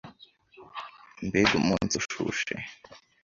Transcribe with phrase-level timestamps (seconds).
[1.27, 2.53] Mbega umunsi ushushe!